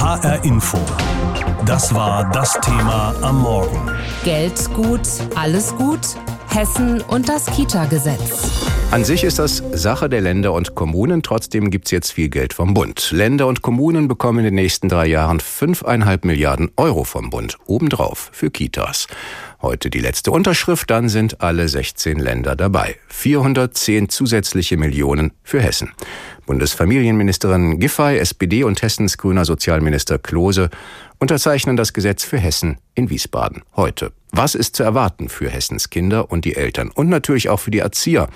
HR 0.00 0.42
Info. 0.46 0.78
Das 1.66 1.94
war 1.94 2.30
das 2.30 2.58
Thema 2.62 3.14
am 3.20 3.42
Morgen. 3.42 3.90
Geld 4.24 4.72
gut, 4.72 5.02
alles 5.34 5.74
gut. 5.76 6.00
Hessen 6.48 7.02
und 7.02 7.28
das 7.28 7.44
Kita-Gesetz. 7.44 8.50
An 8.92 9.04
sich 9.04 9.24
ist 9.24 9.38
das 9.38 9.62
Sache 9.72 10.08
der 10.08 10.22
Länder 10.22 10.54
und 10.54 10.74
Kommunen. 10.74 11.22
Trotzdem 11.22 11.70
gibt's 11.70 11.90
jetzt 11.90 12.12
viel 12.12 12.30
Geld 12.30 12.54
vom 12.54 12.72
Bund. 12.72 13.10
Länder 13.12 13.46
und 13.46 13.60
Kommunen 13.60 14.08
bekommen 14.08 14.38
in 14.38 14.46
den 14.46 14.54
nächsten 14.54 14.88
drei 14.88 15.06
Jahren 15.06 15.38
fünfeinhalb 15.38 16.24
Milliarden 16.24 16.70
Euro 16.76 17.04
vom 17.04 17.28
Bund. 17.28 17.58
Obendrauf 17.66 18.30
für 18.32 18.50
Kitas. 18.50 19.06
Heute 19.62 19.90
die 19.90 20.00
letzte 20.00 20.30
Unterschrift, 20.30 20.90
dann 20.90 21.10
sind 21.10 21.42
alle 21.42 21.68
16 21.68 22.18
Länder 22.18 22.56
dabei. 22.56 22.96
410 23.08 24.08
zusätzliche 24.08 24.78
Millionen 24.78 25.32
für 25.44 25.60
Hessen. 25.60 25.92
Bundesfamilienministerin 26.50 27.78
Giffey, 27.78 28.18
SPD 28.18 28.64
und 28.64 28.82
Hessens 28.82 29.18
grüner 29.18 29.44
Sozialminister 29.44 30.18
Klose 30.18 30.68
unterzeichnen 31.20 31.76
das 31.76 31.92
Gesetz 31.92 32.24
für 32.24 32.38
Hessen 32.38 32.78
in 32.96 33.08
Wiesbaden 33.08 33.62
heute. 33.76 34.10
Was 34.32 34.56
ist 34.56 34.74
zu 34.74 34.82
erwarten 34.82 35.28
für 35.28 35.48
Hessens 35.48 35.90
Kinder 35.90 36.32
und 36.32 36.44
die 36.44 36.56
Eltern 36.56 36.90
und 36.90 37.08
natürlich 37.08 37.50
auch 37.50 37.60
für 37.60 37.70
die 37.70 37.78
Erzieher? 37.78 38.28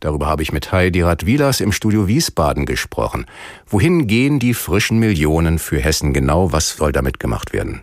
Darüber 0.00 0.26
habe 0.26 0.42
ich 0.42 0.52
mit 0.52 0.72
Heidi 0.72 1.02
Radwilas 1.02 1.60
im 1.60 1.72
Studio 1.72 2.06
Wiesbaden 2.06 2.66
gesprochen. 2.66 3.26
Wohin 3.66 4.06
gehen 4.06 4.38
die 4.38 4.52
frischen 4.52 4.98
Millionen 4.98 5.58
für 5.58 5.78
Hessen 5.78 6.12
genau? 6.12 6.52
Was 6.52 6.76
soll 6.76 6.92
damit 6.92 7.18
gemacht 7.18 7.52
werden? 7.52 7.82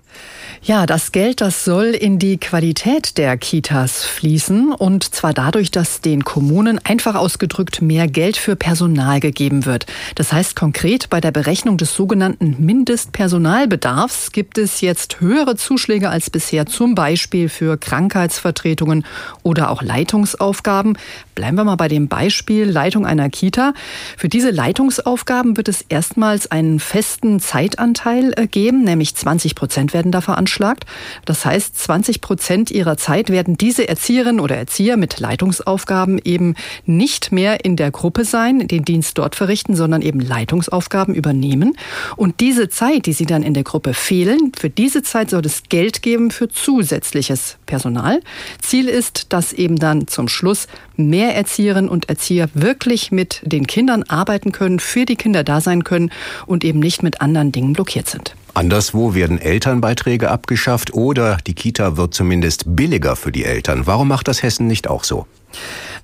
Ja, 0.66 0.86
das 0.86 1.12
Geld, 1.12 1.42
das 1.42 1.66
soll 1.66 1.88
in 1.88 2.20
die 2.20 2.38
Qualität 2.38 3.18
der 3.18 3.36
Kitas 3.36 4.06
fließen 4.06 4.72
und 4.72 5.14
zwar 5.14 5.34
dadurch, 5.34 5.72
dass 5.72 6.00
den 6.00 6.24
Kommunen 6.24 6.80
einfach 6.86 7.16
ausgedrückt 7.16 7.82
mehr 7.82 8.08
Geld 8.08 8.38
für 8.38 8.56
Personal 8.56 9.20
gegeben 9.20 9.66
wird. 9.66 9.88
Das 10.16 10.32
heißt 10.32 10.56
konkret, 10.56 11.10
bei 11.10 11.20
der 11.20 11.32
Berechnung 11.32 11.78
des 11.78 11.94
sogenannten 11.94 12.56
Mindestpersonalbedarfs 12.66 14.32
gibt 14.32 14.58
es 14.58 14.80
jetzt 14.80 15.20
höhere 15.20 15.58
Zuschläge 15.58 16.10
als 16.10 16.30
bisher, 16.30 16.66
zum 16.66 16.96
Beispiel 16.96 17.50
für 17.50 17.76
Krankheitsvertretungen 17.76 19.06
oder 19.42 19.70
auch 19.70 19.82
Leitungsaufgaben. 19.82 20.98
Bleiben 21.36 21.58
wir 21.58 21.66
mal 21.66 21.76
bei 21.76 21.90
dem 21.90 22.03
Beispiel 22.08 22.70
Leitung 22.70 23.06
einer 23.06 23.30
Kita. 23.30 23.74
Für 24.18 24.30
diese 24.30 24.50
Leitungsaufgaben 24.50 25.58
wird 25.58 25.68
es 25.68 25.82
erstmals 25.88 26.52
einen 26.52 26.80
festen 26.80 27.40
Zeitanteil 27.40 28.34
äh, 28.38 28.48
geben, 28.48 28.84
nämlich 28.84 29.16
20 29.16 29.56
Prozent 29.56 29.94
werden 29.94 30.12
da 30.12 30.22
veranschlagt. 30.22 30.86
Das 31.26 31.46
heißt, 31.46 31.78
20 31.78 32.22
Prozent 32.22 32.72
ihrer 32.72 32.98
Zeit 32.98 33.30
werden 33.30 33.58
diese 33.58 33.88
Erzieherinnen 33.88 34.40
oder 34.40 34.56
Erzieher 34.56 34.98
mit 34.98 35.20
Leitungsaufgaben 35.20 36.20
eben 36.24 36.56
nicht 36.86 37.32
mehr 37.32 37.66
in 37.66 37.76
der 37.76 37.92
Gruppe 37.92 38.26
sein, 38.26 38.68
den 38.68 38.86
Dienst 38.86 39.18
dort 39.18 39.36
verrichten, 39.36 39.76
sondern 39.76 40.02
eben 40.02 40.20
Leitungsaufgaben 40.20 41.16
übernehmen. 41.16 41.78
Und 42.16 42.40
diese 42.40 42.70
Zeit, 42.70 43.06
die 43.06 43.14
sie 43.14 43.26
dann 43.26 43.44
in 43.44 43.54
der 43.54 43.64
Gruppe 43.64 43.94
fehlen, 43.94 44.52
für 44.58 44.70
diese 44.70 45.04
Zeit 45.04 45.30
soll 45.30 45.46
es 45.46 45.64
Geld 45.70 46.02
geben 46.02 46.32
für 46.32 46.50
zusätzliches 46.50 47.58
Personal. 47.74 48.22
Ziel 48.62 48.88
ist, 48.88 49.34
dass 49.34 49.52
eben 49.52 49.78
dann 49.78 50.08
zum 50.08 50.28
Schluss 50.28 50.68
mehr 50.96 51.36
Erzieherinnen 51.36 51.90
und 51.90 52.08
Erzieher 52.08 52.48
wirklich 52.54 53.12
mit 53.12 53.42
den 53.44 53.66
Kindern 53.66 54.04
arbeiten 54.04 54.52
können, 54.52 54.80
für 54.80 55.06
die 55.06 55.16
Kinder 55.16 55.44
da 55.44 55.60
sein 55.60 55.84
können 55.84 56.12
und 56.46 56.64
eben 56.64 56.78
nicht 56.80 57.02
mit 57.02 57.20
anderen 57.20 57.52
Dingen 57.52 57.74
blockiert 57.74 58.08
sind. 58.08 58.36
Anderswo 58.54 59.16
werden 59.16 59.40
Elternbeiträge 59.40 60.30
abgeschafft 60.30 60.94
oder 60.94 61.40
die 61.48 61.56
Kita 61.56 61.98
wird 61.98 62.14
zumindest 62.14 62.76
billiger 62.76 63.16
für 63.16 63.32
die 63.32 63.44
Eltern. 63.44 63.88
Warum 63.88 64.08
macht 64.08 64.28
das 64.28 64.44
Hessen 64.44 64.68
nicht 64.68 64.88
auch 64.88 65.04
so? 65.04 65.26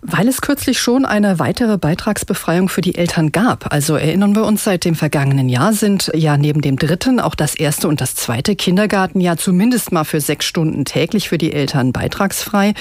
Weil 0.02 0.30
es 0.30 0.40
kürzlich 0.40 0.80
schon 0.80 1.04
eine 1.04 1.40
weitere 1.40 1.78
Beitragsbefreiung 1.78 2.70
für 2.70 2.80
die 2.80 2.96
Eltern 2.96 3.34
gab. 3.34 3.74
Also 3.74 3.98
erinnern 3.98 4.34
wir 4.34 4.46
uns, 4.46 4.64
seit 4.64 4.86
dem 4.86 4.96
vergangenen 4.96 5.50
Jahr 5.50 5.74
sind 5.74 6.10
ja 6.16 6.38
neben 6.38 6.62
dem 6.62 6.78
dritten 6.78 7.20
auch 7.20 7.36
das 7.36 7.54
erste 7.54 7.90
und 7.90 8.00
das 8.00 8.16
zweite 8.16 8.56
Kindergartenjahr 8.56 9.36
zumindest 9.36 9.92
mal 9.92 10.06
für 10.06 10.22
sechs 10.22 10.46
Stunden 10.46 10.86
täglich 10.86 11.28
für 11.28 11.38
die 11.38 11.52
Eltern 11.52 11.92
beitragsfrei. 11.92 12.76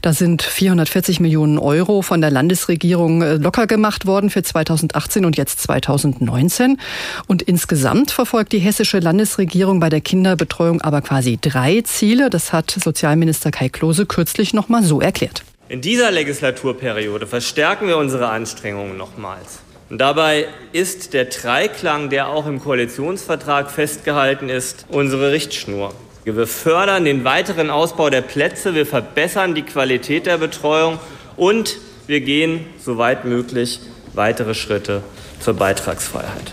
Da 0.00 0.14
sind 0.14 0.40
440 0.40 1.20
Millionen 1.20 1.58
Euro 1.58 2.00
von 2.00 2.22
der 2.22 2.30
Landesregierung 2.30 3.20
äh, 3.20 3.34
locker 3.34 3.66
gemacht 3.66 4.06
worden 4.06 4.30
für 4.30 4.42
2018 4.42 5.26
und 5.26 5.36
jetzt 5.36 5.60
2019. 5.60 6.78
Und 7.26 7.42
insgesamt 7.42 8.12
verfolgt 8.12 8.52
die 8.52 8.60
hessische 8.60 8.98
Landesregierung 8.98 9.78
bei 9.78 9.90
der 9.90 10.00
Kinderbetreuung 10.00 10.80
aber 10.80 11.02
quasi 11.02 11.38
drei 11.38 11.82
Ziele. 11.82 12.30
Das 12.30 12.54
hat 12.54 12.70
Sozialminister 12.70 13.50
Kai 13.50 13.68
Klose 13.68 14.06
kürzlich 14.06 14.54
noch 14.54 14.70
mal 14.70 14.82
so 14.82 15.02
erklärt. 15.02 15.44
In 15.72 15.80
dieser 15.80 16.10
Legislaturperiode 16.10 17.26
verstärken 17.26 17.88
wir 17.88 17.96
unsere 17.96 18.28
Anstrengungen 18.28 18.98
nochmals. 18.98 19.60
Und 19.88 20.02
dabei 20.02 20.48
ist 20.72 21.14
der 21.14 21.24
Dreiklang, 21.24 22.10
der 22.10 22.28
auch 22.28 22.46
im 22.46 22.60
Koalitionsvertrag 22.60 23.70
festgehalten 23.70 24.50
ist, 24.50 24.84
unsere 24.90 25.32
Richtschnur. 25.32 25.94
Wir 26.24 26.46
fördern 26.46 27.06
den 27.06 27.24
weiteren 27.24 27.70
Ausbau 27.70 28.10
der 28.10 28.20
Plätze, 28.20 28.74
wir 28.74 28.84
verbessern 28.84 29.54
die 29.54 29.62
Qualität 29.62 30.26
der 30.26 30.36
Betreuung 30.36 30.98
und 31.38 31.78
wir 32.06 32.20
gehen, 32.20 32.66
soweit 32.78 33.24
möglich, 33.24 33.80
weitere 34.12 34.52
Schritte 34.52 35.02
zur 35.40 35.54
Beitragsfreiheit. 35.54 36.52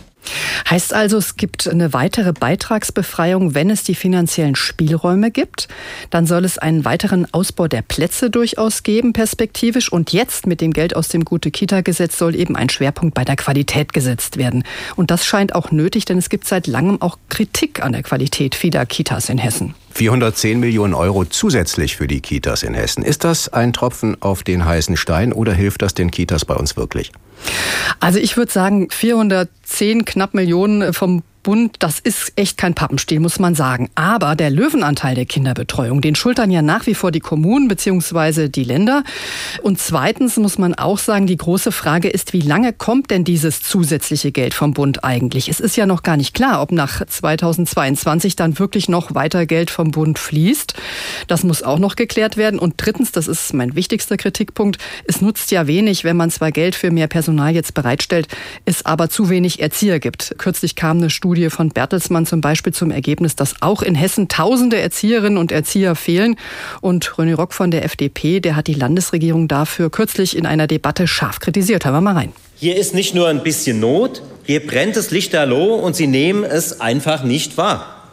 Heißt 0.69 0.93
also, 0.93 1.17
es 1.17 1.35
gibt 1.35 1.67
eine 1.67 1.93
weitere 1.93 2.33
Beitragsbefreiung, 2.33 3.53
wenn 3.53 3.69
es 3.69 3.83
die 3.83 3.95
finanziellen 3.95 4.55
Spielräume 4.55 5.31
gibt. 5.31 5.67
Dann 6.09 6.25
soll 6.25 6.45
es 6.45 6.57
einen 6.57 6.85
weiteren 6.85 7.31
Ausbau 7.33 7.67
der 7.67 7.81
Plätze 7.81 8.29
durchaus 8.29 8.83
geben, 8.83 9.13
perspektivisch. 9.13 9.91
Und 9.91 10.11
jetzt 10.11 10.47
mit 10.47 10.61
dem 10.61 10.73
Geld 10.73 10.95
aus 10.95 11.07
dem 11.09 11.25
Gute-Kita-Gesetz 11.25 12.17
soll 12.17 12.35
eben 12.35 12.55
ein 12.55 12.69
Schwerpunkt 12.69 13.13
bei 13.15 13.25
der 13.25 13.35
Qualität 13.35 13.93
gesetzt 13.93 14.37
werden. 14.37 14.63
Und 14.95 15.11
das 15.11 15.25
scheint 15.25 15.53
auch 15.53 15.71
nötig, 15.71 16.05
denn 16.05 16.17
es 16.17 16.29
gibt 16.29 16.47
seit 16.47 16.67
langem 16.67 17.01
auch 17.01 17.17
Kritik 17.29 17.83
an 17.83 17.91
der 17.91 18.03
Qualität 18.03 18.55
vieler 18.55 18.85
Kitas 18.85 19.29
in 19.29 19.37
Hessen. 19.37 19.75
410 19.91 20.59
Millionen 20.59 20.93
Euro 20.93 21.25
zusätzlich 21.25 21.97
für 21.97 22.07
die 22.07 22.21
Kitas 22.21 22.63
in 22.63 22.73
Hessen. 22.73 23.03
Ist 23.03 23.23
das 23.23 23.49
ein 23.49 23.73
Tropfen 23.73 24.21
auf 24.21 24.43
den 24.43 24.65
heißen 24.65 24.97
Stein 24.97 25.33
oder 25.33 25.53
hilft 25.53 25.81
das 25.81 25.93
den 25.93 26.11
Kitas 26.11 26.45
bei 26.45 26.55
uns 26.55 26.77
wirklich? 26.77 27.11
Also 27.99 28.19
ich 28.19 28.37
würde 28.37 28.51
sagen, 28.51 28.89
410 28.89 30.05
knapp 30.05 30.33
Millionen 30.33 30.93
vom 30.93 31.23
Bund, 31.41 31.77
das 31.79 31.99
ist 31.99 32.33
echt 32.35 32.57
kein 32.57 32.73
Pappenstiel, 32.73 33.19
muss 33.19 33.39
man 33.39 33.55
sagen. 33.55 33.89
Aber 33.95 34.35
der 34.35 34.49
Löwenanteil 34.49 35.15
der 35.15 35.25
Kinderbetreuung, 35.25 36.01
den 36.01 36.15
schultern 36.15 36.51
ja 36.51 36.61
nach 36.61 36.85
wie 36.85 36.93
vor 36.93 37.11
die 37.11 37.21
Kommunen 37.21 37.69
bzw. 37.69 38.49
die 38.49 38.65
Länder. 38.65 39.03
Und 39.63 39.79
zweitens 39.79 40.37
muss 40.37 40.57
man 40.57 40.75
auch 40.75 40.97
sagen, 40.97 41.27
die 41.27 41.37
große 41.37 41.71
Frage 41.71 42.09
ist, 42.09 42.33
wie 42.33 42.41
lange 42.41 42.73
kommt 42.73 43.09
denn 43.09 43.23
dieses 43.23 43.63
zusätzliche 43.63 44.31
Geld 44.31 44.53
vom 44.53 44.73
Bund 44.73 45.03
eigentlich? 45.03 45.47
Es 45.47 45.59
ist 45.59 45.77
ja 45.77 45.85
noch 45.85 46.03
gar 46.03 46.17
nicht 46.17 46.35
klar, 46.35 46.61
ob 46.61 46.71
nach 46.71 47.05
2022 47.05 48.35
dann 48.35 48.59
wirklich 48.59 48.89
noch 48.89 49.15
weiter 49.15 49.45
Geld 49.45 49.71
vom 49.71 49.91
Bund 49.91 50.19
fließt. 50.19 50.73
Das 51.27 51.43
muss 51.43 51.63
auch 51.63 51.79
noch 51.79 51.95
geklärt 51.95 52.37
werden. 52.37 52.59
Und 52.59 52.75
drittens, 52.77 53.11
das 53.11 53.27
ist 53.27 53.53
mein 53.53 53.75
wichtigster 53.75 54.17
Kritikpunkt, 54.17 54.77
es 55.05 55.21
nutzt 55.21 55.51
ja 55.51 55.67
wenig, 55.67 56.03
wenn 56.03 56.17
man 56.17 56.31
zwar 56.31 56.51
Geld 56.51 56.75
für 56.75 56.91
mehr 56.91 57.07
Personal 57.07 57.55
jetzt 57.55 57.73
bereitstellt, 57.73 58.27
es 58.65 58.85
aber 58.85 59.09
zu 59.09 59.29
wenig 59.29 59.61
Erzieher 59.61 59.99
gibt. 59.99 60.35
Kürzlich 60.37 60.75
kam 60.75 60.97
eine 60.97 61.09
Studie 61.09 61.28
Studie 61.29 61.51
von 61.51 61.69
Bertelsmann 61.69 62.25
zum 62.25 62.41
Beispiel 62.41 62.73
zum 62.73 62.89
Ergebnis, 62.89 63.35
dass 63.35 63.61
auch 63.61 63.83
in 63.83 63.93
Hessen 63.93 64.29
tausende 64.29 64.79
Erzieherinnen 64.79 65.37
und 65.37 65.51
Erzieher 65.51 65.93
fehlen. 65.93 66.37
Und 66.81 67.05
René 67.19 67.35
Rock 67.35 67.53
von 67.53 67.69
der 67.69 67.85
FDP, 67.85 68.39
der 68.39 68.55
hat 68.55 68.65
die 68.65 68.73
Landesregierung 68.73 69.47
dafür 69.47 69.91
kürzlich 69.91 70.35
in 70.35 70.47
einer 70.47 70.65
Debatte 70.65 71.05
scharf 71.05 71.39
kritisiert. 71.39 71.85
Hören 71.85 71.93
wir 71.93 72.01
mal 72.01 72.15
rein. 72.15 72.33
Hier 72.55 72.77
ist 72.77 72.95
nicht 72.95 73.13
nur 73.13 73.27
ein 73.27 73.43
bisschen 73.43 73.79
Not, 73.79 74.23
hier 74.43 74.65
brennt 74.65 74.95
das 74.95 75.11
Lichterloh 75.11 75.75
und 75.75 75.95
Sie 75.95 76.07
nehmen 76.07 76.43
es 76.43 76.81
einfach 76.81 77.23
nicht 77.23 77.57
wahr. 77.57 78.07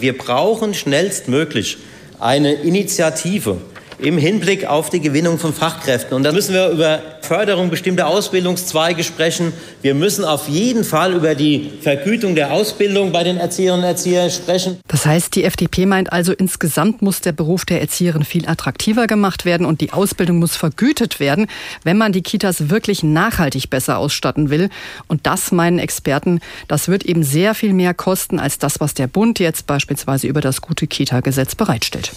Wir 0.00 0.16
brauchen 0.16 0.72
schnellstmöglich 0.72 1.76
eine 2.18 2.54
Initiative 2.54 3.58
im 3.98 4.18
Hinblick 4.18 4.66
auf 4.66 4.90
die 4.90 5.00
Gewinnung 5.00 5.38
von 5.38 5.52
Fachkräften. 5.52 6.14
Und 6.14 6.22
da 6.22 6.32
müssen 6.32 6.54
wir 6.54 6.68
über 6.68 7.00
Förderung 7.22 7.70
bestimmter 7.70 8.06
Ausbildungszweige 8.06 9.02
sprechen. 9.02 9.52
Wir 9.82 9.94
müssen 9.94 10.24
auf 10.24 10.48
jeden 10.48 10.84
Fall 10.84 11.14
über 11.14 11.34
die 11.34 11.72
Vergütung 11.80 12.34
der 12.34 12.52
Ausbildung 12.52 13.12
bei 13.12 13.24
den 13.24 13.38
Erzieherinnen 13.38 13.84
und 13.84 13.90
Erziehern 13.90 14.30
sprechen. 14.30 14.78
Das 14.88 15.06
heißt, 15.06 15.34
die 15.34 15.44
FDP 15.44 15.86
meint 15.86 16.12
also, 16.12 16.32
insgesamt 16.32 17.02
muss 17.02 17.20
der 17.20 17.32
Beruf 17.32 17.64
der 17.64 17.80
Erzieherin 17.80 18.24
viel 18.24 18.48
attraktiver 18.48 19.06
gemacht 19.06 19.44
werden 19.44 19.66
und 19.66 19.80
die 19.80 19.92
Ausbildung 19.92 20.38
muss 20.38 20.56
vergütet 20.56 21.20
werden, 21.20 21.46
wenn 21.82 21.96
man 21.96 22.12
die 22.12 22.22
Kitas 22.22 22.68
wirklich 22.70 23.02
nachhaltig 23.02 23.70
besser 23.70 23.98
ausstatten 23.98 24.50
will. 24.50 24.68
Und 25.08 25.26
das 25.26 25.52
meinen 25.52 25.78
Experten, 25.78 26.40
das 26.68 26.88
wird 26.88 27.04
eben 27.04 27.22
sehr 27.22 27.54
viel 27.54 27.72
mehr 27.72 27.94
kosten 27.94 28.38
als 28.38 28.58
das, 28.58 28.80
was 28.80 28.94
der 28.94 29.06
Bund 29.06 29.38
jetzt 29.38 29.66
beispielsweise 29.66 30.26
über 30.26 30.40
das 30.40 30.60
gute 30.60 30.86
Kita-Gesetz 30.86 31.54
bereitstellt. 31.54 32.12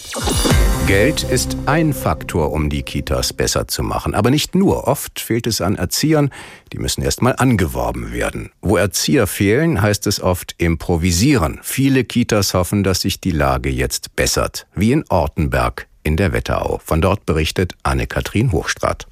Geld 0.87 1.23
ist 1.23 1.57
ein 1.67 1.93
Faktor, 1.93 2.51
um 2.51 2.69
die 2.69 2.83
Kitas 2.83 3.33
besser 3.33 3.67
zu 3.67 3.83
machen. 3.83 4.15
Aber 4.15 4.29
nicht 4.31 4.55
nur. 4.55 4.87
Oft 4.87 5.19
fehlt 5.19 5.47
es 5.47 5.61
an 5.61 5.75
Erziehern. 5.75 6.31
Die 6.71 6.79
müssen 6.79 7.03
erst 7.03 7.21
mal 7.21 7.33
angeworben 7.33 8.11
werden. 8.13 8.51
Wo 8.61 8.77
Erzieher 8.77 9.27
fehlen, 9.27 9.81
heißt 9.81 10.07
es 10.07 10.21
oft 10.21 10.55
improvisieren. 10.57 11.59
Viele 11.61 12.03
Kitas 12.03 12.53
hoffen, 12.53 12.83
dass 12.83 13.01
sich 13.01 13.19
die 13.19 13.31
Lage 13.31 13.69
jetzt 13.69 14.15
bessert. 14.15 14.67
Wie 14.73 14.91
in 14.91 15.03
Ortenberg 15.09 15.87
in 16.03 16.15
der 16.15 16.31
Wetterau. 16.31 16.79
Von 16.83 17.01
dort 17.01 17.25
berichtet 17.25 17.73
Anne-Kathrin 17.83 18.53
Hochstrat. 18.53 19.07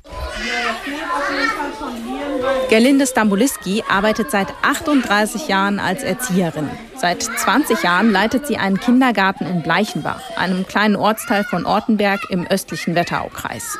Gerlinde 2.69 3.05
Stambuliski 3.05 3.83
arbeitet 3.87 4.31
seit 4.31 4.47
38 4.63 5.47
Jahren 5.47 5.79
als 5.79 6.03
Erzieherin. 6.03 6.67
Seit 6.97 7.21
20 7.21 7.83
Jahren 7.83 8.11
leitet 8.11 8.47
sie 8.47 8.57
einen 8.57 8.79
Kindergarten 8.79 9.45
in 9.45 9.61
Bleichenbach, 9.61 10.21
einem 10.35 10.65
kleinen 10.65 10.95
Ortsteil 10.95 11.43
von 11.43 11.65
Ortenberg 11.65 12.21
im 12.31 12.47
östlichen 12.47 12.95
Wetteraukreis. 12.95 13.77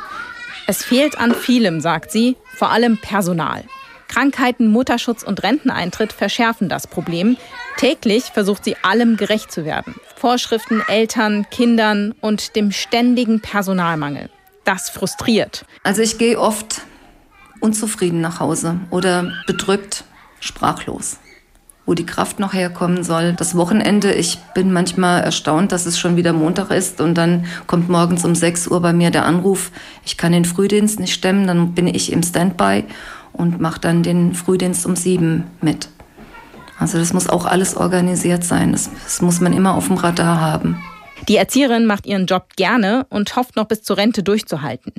Es 0.68 0.84
fehlt 0.84 1.18
an 1.18 1.34
vielem, 1.34 1.80
sagt 1.80 2.12
sie, 2.12 2.36
vor 2.54 2.70
allem 2.70 2.98
Personal. 2.98 3.64
Krankheiten, 4.08 4.68
Mutterschutz 4.68 5.24
und 5.24 5.42
Renteneintritt 5.42 6.12
verschärfen 6.12 6.68
das 6.68 6.86
Problem. 6.86 7.36
Täglich 7.76 8.24
versucht 8.24 8.64
sie 8.64 8.76
allem 8.82 9.16
gerecht 9.16 9.50
zu 9.50 9.64
werden. 9.64 9.96
Vorschriften 10.14 10.80
Eltern, 10.86 11.46
Kindern 11.50 12.14
und 12.20 12.54
dem 12.54 12.70
ständigen 12.70 13.40
Personalmangel. 13.40 14.30
Das 14.64 14.90
frustriert. 14.90 15.64
Also 15.82 16.02
ich 16.02 16.18
gehe 16.18 16.38
oft 16.38 16.82
unzufrieden 17.66 18.20
nach 18.20 18.38
Hause 18.38 18.78
oder 18.90 19.32
bedrückt, 19.48 20.04
sprachlos. 20.38 21.18
Wo 21.84 21.94
die 21.94 22.06
Kraft 22.06 22.38
noch 22.38 22.54
herkommen 22.54 23.02
soll. 23.02 23.32
Das 23.32 23.56
Wochenende, 23.56 24.12
ich 24.12 24.38
bin 24.54 24.72
manchmal 24.72 25.22
erstaunt, 25.22 25.72
dass 25.72 25.84
es 25.84 25.98
schon 25.98 26.16
wieder 26.16 26.32
Montag 26.32 26.70
ist 26.70 27.00
und 27.00 27.14
dann 27.14 27.46
kommt 27.66 27.88
morgens 27.88 28.24
um 28.24 28.36
6 28.36 28.68
Uhr 28.68 28.80
bei 28.80 28.92
mir 28.92 29.10
der 29.10 29.24
Anruf, 29.24 29.72
ich 30.04 30.16
kann 30.16 30.30
den 30.30 30.44
Frühdienst 30.44 31.00
nicht 31.00 31.12
stemmen, 31.12 31.48
dann 31.48 31.74
bin 31.74 31.88
ich 31.88 32.12
im 32.12 32.22
Standby 32.22 32.84
und 33.32 33.60
mache 33.60 33.80
dann 33.80 34.04
den 34.04 34.34
Frühdienst 34.34 34.86
um 34.86 34.94
7 34.94 35.44
mit. 35.60 35.88
Also 36.78 36.98
das 36.98 37.12
muss 37.12 37.28
auch 37.28 37.46
alles 37.46 37.76
organisiert 37.76 38.44
sein. 38.44 38.72
Das, 38.72 38.90
das 39.04 39.22
muss 39.22 39.40
man 39.40 39.52
immer 39.52 39.74
auf 39.74 39.88
dem 39.88 39.96
Radar 39.96 40.40
haben. 40.40 40.80
Die 41.28 41.36
Erzieherin 41.36 41.86
macht 41.86 42.06
ihren 42.06 42.26
Job 42.26 42.50
gerne 42.56 43.06
und 43.10 43.34
hofft 43.34 43.56
noch 43.56 43.64
bis 43.64 43.82
zur 43.82 43.96
Rente 43.96 44.22
durchzuhalten. 44.22 44.92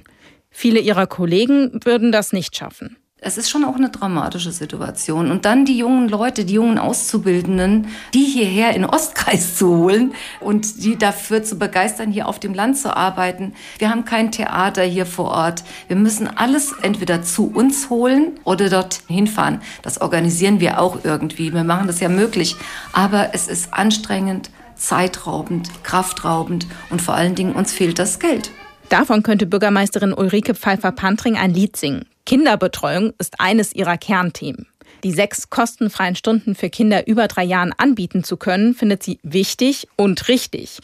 Viele 0.59 0.79
ihrer 0.79 1.05
Kollegen 1.05 1.81
würden 1.83 2.11
das 2.11 2.33
nicht 2.33 2.57
schaffen. 2.57 2.97
Es 3.19 3.37
ist 3.37 3.47
schon 3.47 3.63
auch 3.63 3.75
eine 3.75 3.91
dramatische 3.91 4.51
Situation. 4.51 5.29
Und 5.29 5.45
dann 5.45 5.65
die 5.65 5.77
jungen 5.77 6.09
Leute, 6.09 6.45
die 6.45 6.55
jungen 6.55 6.79
Auszubildenden, 6.79 7.89
die 8.15 8.23
hierher 8.23 8.73
in 8.73 8.83
Ostkreis 8.83 9.55
zu 9.55 9.67
holen 9.77 10.15
und 10.39 10.83
die 10.83 10.97
dafür 10.97 11.43
zu 11.43 11.59
begeistern, 11.59 12.11
hier 12.11 12.27
auf 12.27 12.39
dem 12.39 12.55
Land 12.55 12.79
zu 12.79 12.97
arbeiten. 12.97 13.53
Wir 13.77 13.91
haben 13.91 14.03
kein 14.03 14.31
Theater 14.31 14.81
hier 14.81 15.05
vor 15.05 15.25
Ort. 15.25 15.63
Wir 15.89 15.95
müssen 15.95 16.25
alles 16.25 16.73
entweder 16.81 17.21
zu 17.21 17.51
uns 17.53 17.91
holen 17.91 18.39
oder 18.43 18.71
dort 18.71 19.01
hinfahren. 19.07 19.61
Das 19.83 20.01
organisieren 20.01 20.59
wir 20.59 20.81
auch 20.81 21.03
irgendwie. 21.03 21.53
Wir 21.53 21.65
machen 21.65 21.85
das 21.85 21.99
ja 21.99 22.09
möglich. 22.09 22.55
Aber 22.93 23.29
es 23.33 23.47
ist 23.47 23.75
anstrengend, 23.75 24.49
zeitraubend, 24.73 25.69
kraftraubend 25.83 26.65
und 26.89 26.99
vor 26.99 27.13
allen 27.13 27.35
Dingen 27.35 27.53
uns 27.53 27.71
fehlt 27.71 27.99
das 27.99 28.17
Geld. 28.19 28.49
Davon 28.89 29.21
könnte 29.21 29.45
Bürgermeisterin 29.45 30.13
Ulrike 30.13 30.55
Pfeiffer-Pantring 30.55 31.35
ein 31.35 31.53
Lied 31.53 31.75
singen. 31.75 32.05
Kinderbetreuung 32.25 33.13
ist 33.19 33.39
eines 33.39 33.73
ihrer 33.73 33.97
Kernthemen. 33.97 34.67
Die 35.03 35.11
sechs 35.11 35.49
kostenfreien 35.49 36.15
Stunden 36.15 36.55
für 36.55 36.69
Kinder 36.69 37.05
über 37.05 37.27
drei 37.27 37.43
Jahren 37.43 37.73
anbieten 37.77 38.23
zu 38.23 38.37
können, 38.37 38.73
findet 38.73 39.03
sie 39.03 39.19
wichtig 39.23 39.87
und 39.97 40.29
richtig. 40.29 40.79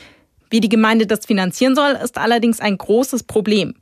Wie 0.50 0.60
die 0.60 0.70
Gemeinde 0.70 1.08
das 1.08 1.26
finanzieren 1.26 1.76
soll, 1.76 1.94
ist 1.94 2.18
allerdings 2.18 2.60
ein 2.60 2.78
großes 2.78 3.24
Problem. 3.24 3.74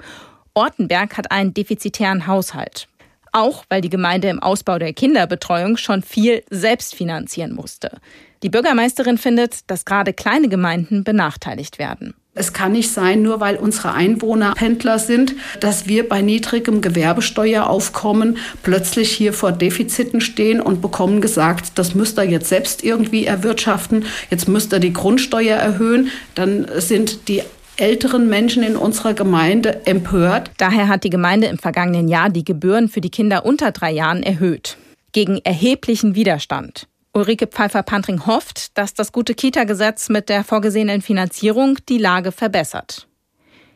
Ortenberg 0.54 1.18
hat 1.18 1.32
einen 1.32 1.54
defizitären 1.54 2.28
Haushalt. 2.28 2.88
Auch 3.32 3.66
weil 3.70 3.82
die 3.82 3.90
Gemeinde 3.90 4.30
im 4.30 4.42
Ausbau 4.42 4.78
der 4.78 4.94
Kinderbetreuung 4.94 5.78
schon 5.78 6.04
viel 6.04 6.44
selbst 6.50 6.96
finanzieren 6.96 7.54
musste. 7.54 8.00
Die 8.44 8.50
Bürgermeisterin 8.50 9.18
findet, 9.18 9.70
dass 9.70 9.86
gerade 9.86 10.14
kleine 10.14 10.48
Gemeinden 10.48 11.04
benachteiligt 11.04 11.80
werden. 11.80 12.14
Es 12.34 12.54
kann 12.54 12.72
nicht 12.72 12.90
sein, 12.90 13.22
nur 13.22 13.42
weil 13.42 13.58
unsere 13.58 13.92
Einwohner 13.92 14.54
Pendler 14.54 15.00
sind, 15.00 15.36
dass 15.60 15.88
wir 15.88 16.08
bei 16.08 16.22
niedrigem 16.22 16.80
Gewerbesteueraufkommen 16.80 18.38
plötzlich 18.64 19.12
hier 19.12 19.34
vor 19.34 19.52
Defiziten 19.52 20.22
stehen 20.22 20.62
und 20.62 20.82
bekommen 20.82 21.20
gesagt, 21.20 21.74
das 21.76 21.94
müsst 21.94 22.18
ihr 22.18 22.24
jetzt 22.24 22.48
selbst 22.48 22.86
irgendwie 22.86 23.26
erwirtschaften, 23.26 24.06
jetzt 24.30 24.48
müsst 24.48 24.72
ihr 24.74 24.80
die 24.80 24.94
Grundsteuer 24.94 25.58
erhöhen, 25.58 26.10
dann 26.34 26.68
sind 26.78 27.28
die 27.28 27.44
älteren 27.76 28.30
Menschen 28.30 28.64
in 28.64 28.78
unserer 28.78 29.14
Gemeinde 29.14 29.86
empört. 29.86 30.52
Daher 30.58 30.88
hat 30.88 31.04
die 31.04 31.10
Gemeinde 31.10 31.48
im 31.48 31.58
vergangenen 31.58 32.08
Jahr 32.08 32.30
die 32.30 32.46
Gebühren 32.46 32.88
für 32.88 33.02
die 33.02 33.10
Kinder 33.10 33.46
unter 33.46 33.72
drei 33.72 33.92
Jahren 33.92 34.24
erhöht. 34.24 34.78
Gegen 35.12 35.40
erheblichen 35.40 36.16
Widerstand. 36.16 36.88
Ulrike 37.14 37.48
Pfeiffer-Pantring 37.48 38.26
hofft, 38.26 38.78
dass 38.78 38.94
das 38.94 39.12
gute 39.12 39.34
Kita-Gesetz 39.34 40.08
mit 40.08 40.30
der 40.30 40.46
vorgesehenen 40.46 41.02
Finanzierung 41.02 41.78
die 41.90 41.98
Lage 41.98 42.32
verbessert. 42.32 43.08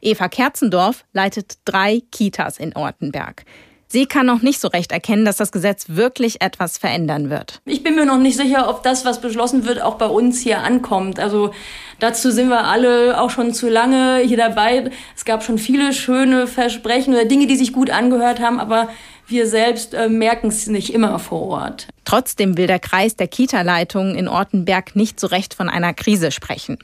Eva 0.02 0.30
Kerzendorf 0.30 1.04
leitet 1.12 1.56
drei 1.66 2.02
Kitas 2.12 2.58
in 2.58 2.76
Ortenberg. 2.76 3.44
Sie 3.88 4.08
kann 4.08 4.26
noch 4.26 4.42
nicht 4.42 4.60
so 4.60 4.68
recht 4.68 4.92
erkennen, 4.92 5.26
dass 5.26 5.38
das 5.38 5.52
Gesetz 5.52 5.86
wirklich 5.90 6.42
etwas 6.42 6.78
verändern 6.78 7.30
wird. 7.30 7.62
Ich 7.66 7.84
bin 7.84 7.96
mir 7.96 8.06
noch 8.06 8.18
nicht 8.18 8.36
sicher, 8.36 8.68
ob 8.68 8.84
das, 8.84 9.06
was 9.06 9.22
beschlossen 9.22 9.66
wird, 9.66 9.82
auch 9.82 9.96
bei 9.96 10.08
uns 10.08 10.42
hier 10.42 10.62
ankommt. 10.62 11.20
Also 11.20 11.52
dazu 12.00 12.32
sind 12.32 12.50
wir 12.50 12.66
alle 12.66 13.20
auch 13.22 13.30
schon 13.30 13.54
zu 13.54 13.70
lange 13.70 14.20
hier 14.20 14.38
dabei. 14.38 14.90
Es 15.16 15.24
gab 15.24 15.44
schon 15.44 15.58
viele 15.58 15.94
schöne 15.94 16.48
Versprechen 16.48 17.14
oder 17.14 17.26
Dinge, 17.26 17.48
die 17.48 17.56
sich 17.56 17.74
gut 17.74 17.90
angehört 17.90 18.40
haben, 18.40 18.60
aber 18.60 18.90
wir 19.28 19.48
selbst 19.48 19.94
äh, 19.94 20.10
merken 20.10 20.48
es 20.48 20.68
nicht 20.68 20.94
immer 20.94 21.20
vor 21.20 21.42
Ort. 21.42 21.88
Trotzdem 22.06 22.58
will 22.58 22.68
der 22.68 22.80
Kreis 22.80 23.16
der 23.16 23.28
Kita-Leitungen 23.28 24.16
in 24.16 24.28
Ortenberg 24.28 24.96
nicht 24.96 25.20
so 25.20 25.28
recht 25.28 25.54
von 25.54 25.70
einer 25.70 25.94
Krise 25.94 26.32
sprechen. 26.32 26.78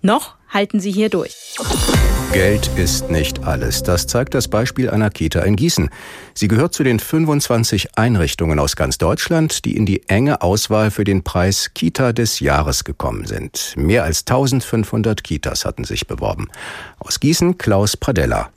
Noch 0.00 0.36
halten 0.48 0.80
sie 0.80 0.92
hier 0.92 1.08
durch. 1.08 1.56
Geld 2.32 2.70
ist 2.76 3.10
nicht 3.10 3.44
alles. 3.44 3.82
Das 3.82 4.06
zeigt 4.06 4.34
das 4.34 4.48
Beispiel 4.48 4.90
einer 4.90 5.10
Kita 5.10 5.40
in 5.40 5.56
Gießen. 5.56 5.88
Sie 6.34 6.46
gehört 6.46 6.74
zu 6.74 6.84
den 6.84 7.00
25 7.00 7.96
Einrichtungen 7.96 8.58
aus 8.58 8.76
ganz 8.76 8.98
Deutschland, 8.98 9.64
die 9.64 9.76
in 9.76 9.86
die 9.86 10.08
enge 10.08 10.42
Auswahl 10.42 10.90
für 10.90 11.04
den 11.04 11.24
Preis 11.24 11.70
Kita 11.74 12.12
des 12.12 12.40
Jahres 12.40 12.84
gekommen 12.84 13.26
sind. 13.26 13.74
Mehr 13.76 14.04
als 14.04 14.20
1500 14.20 15.24
Kitas 15.24 15.64
hatten 15.64 15.84
sich 15.84 16.06
beworben. 16.06 16.48
Aus 16.98 17.18
Gießen 17.18 17.56
Klaus 17.58 17.96
Pradella. 17.96 18.50